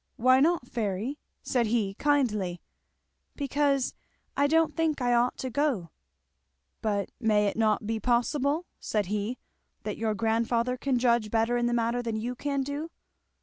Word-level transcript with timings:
"Why 0.15 0.39
not, 0.39 0.67
Fairy?" 0.67 1.19
said 1.43 1.67
he 1.67 1.93
kindly. 1.93 2.59
"Because 3.35 3.93
I 4.35 4.47
don't 4.47 4.75
think 4.75 4.99
I 4.99 5.13
ought 5.13 5.37
to 5.37 5.51
go." 5.51 5.91
"But 6.81 7.11
may 7.19 7.45
it 7.45 7.55
not 7.55 7.85
be 7.85 7.99
possible," 7.99 8.65
said 8.79 9.05
he, 9.05 9.37
"that 9.83 9.99
your 9.99 10.15
grandfather 10.15 10.75
can 10.75 10.97
judge 10.97 11.29
better 11.29 11.55
in 11.55 11.67
the 11.67 11.71
matter 11.73 12.01
than 12.01 12.15
you 12.15 12.33
can 12.33 12.63
do?" 12.63 12.89